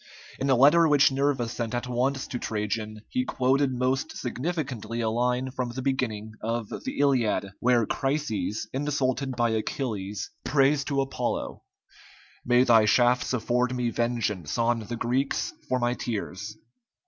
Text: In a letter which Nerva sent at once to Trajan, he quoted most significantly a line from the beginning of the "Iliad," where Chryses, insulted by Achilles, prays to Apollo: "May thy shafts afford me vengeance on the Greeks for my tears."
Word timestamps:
In 0.39 0.49
a 0.49 0.55
letter 0.55 0.87
which 0.87 1.11
Nerva 1.11 1.47
sent 1.47 1.75
at 1.75 1.85
once 1.87 2.25
to 2.25 2.39
Trajan, 2.39 3.01
he 3.07 3.23
quoted 3.23 3.71
most 3.71 4.17
significantly 4.17 4.99
a 4.99 5.11
line 5.11 5.51
from 5.51 5.69
the 5.69 5.83
beginning 5.83 6.31
of 6.41 6.69
the 6.69 6.97
"Iliad," 6.99 7.51
where 7.59 7.85
Chryses, 7.85 8.65
insulted 8.73 9.35
by 9.35 9.51
Achilles, 9.51 10.31
prays 10.43 10.83
to 10.85 11.01
Apollo: 11.01 11.61
"May 12.43 12.63
thy 12.63 12.85
shafts 12.85 13.31
afford 13.31 13.75
me 13.75 13.91
vengeance 13.91 14.57
on 14.57 14.79
the 14.79 14.95
Greeks 14.97 15.53
for 15.69 15.77
my 15.77 15.93
tears." 15.93 16.57